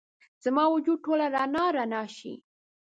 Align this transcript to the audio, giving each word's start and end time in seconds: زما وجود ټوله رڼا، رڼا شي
زما 0.43 0.63
وجود 0.73 0.97
ټوله 1.05 1.27
رڼا، 1.35 1.65
رڼا 1.77 2.03
شي 2.17 2.33